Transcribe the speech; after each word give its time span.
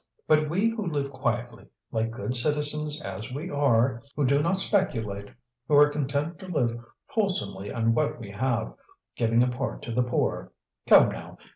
But 0.27 0.49
we 0.49 0.69
who 0.71 0.87
live 0.87 1.11
quietly, 1.11 1.67
like 1.91 2.09
good 2.09 2.35
citizens 2.35 3.03
as 3.03 3.31
we 3.31 3.51
are, 3.51 4.01
who 4.15 4.25
do 4.25 4.41
not 4.41 4.59
speculate, 4.59 5.29
who 5.67 5.75
are 5.75 5.91
content 5.91 6.39
to 6.39 6.47
live 6.47 6.75
wholesomely 7.05 7.71
on 7.71 7.93
what 7.93 8.19
we 8.19 8.31
have, 8.31 8.73
giving 9.15 9.43
a 9.43 9.47
part 9.47 9.83
to 9.83 9.91
the 9.91 10.01
poor: 10.01 10.53
Come, 10.87 11.09
now! 11.11 11.37